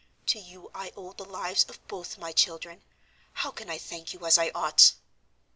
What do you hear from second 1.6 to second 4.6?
of both my children; how can I thank you as I